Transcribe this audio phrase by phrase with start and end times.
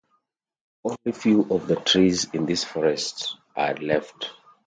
[0.83, 4.31] Only few of the trees in this forest are left.